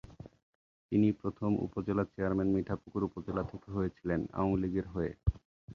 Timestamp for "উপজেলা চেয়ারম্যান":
1.65-2.49